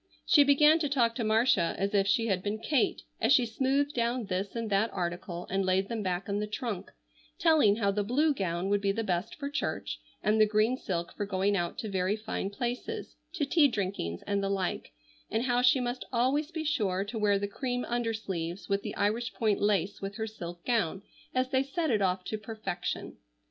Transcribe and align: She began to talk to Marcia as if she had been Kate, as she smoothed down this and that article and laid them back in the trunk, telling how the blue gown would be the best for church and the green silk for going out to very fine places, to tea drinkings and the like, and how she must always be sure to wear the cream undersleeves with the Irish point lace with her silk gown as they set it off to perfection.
She 0.25 0.43
began 0.43 0.79
to 0.79 0.89
talk 0.89 1.13
to 1.13 1.23
Marcia 1.23 1.75
as 1.77 1.93
if 1.93 2.07
she 2.07 2.25
had 2.25 2.41
been 2.41 2.57
Kate, 2.57 3.03
as 3.21 3.31
she 3.31 3.45
smoothed 3.45 3.93
down 3.93 4.25
this 4.25 4.55
and 4.55 4.67
that 4.71 4.89
article 4.91 5.45
and 5.47 5.63
laid 5.63 5.89
them 5.89 6.01
back 6.01 6.27
in 6.27 6.39
the 6.39 6.47
trunk, 6.47 6.89
telling 7.37 7.75
how 7.75 7.91
the 7.91 8.03
blue 8.03 8.33
gown 8.33 8.67
would 8.69 8.81
be 8.81 8.91
the 8.91 9.03
best 9.03 9.35
for 9.35 9.47
church 9.47 10.01
and 10.23 10.41
the 10.41 10.47
green 10.47 10.75
silk 10.75 11.13
for 11.15 11.27
going 11.27 11.55
out 11.55 11.77
to 11.77 11.87
very 11.87 12.15
fine 12.15 12.49
places, 12.49 13.15
to 13.33 13.45
tea 13.45 13.67
drinkings 13.67 14.23
and 14.25 14.41
the 14.41 14.49
like, 14.49 14.89
and 15.29 15.43
how 15.43 15.61
she 15.61 15.79
must 15.79 16.03
always 16.11 16.49
be 16.49 16.63
sure 16.63 17.05
to 17.05 17.19
wear 17.19 17.37
the 17.37 17.47
cream 17.47 17.85
undersleeves 17.87 18.67
with 18.67 18.81
the 18.81 18.95
Irish 18.95 19.31
point 19.35 19.61
lace 19.61 20.01
with 20.01 20.15
her 20.15 20.25
silk 20.25 20.65
gown 20.65 21.03
as 21.35 21.51
they 21.51 21.61
set 21.61 21.91
it 21.91 22.01
off 22.01 22.23
to 22.23 22.39
perfection. 22.39 23.17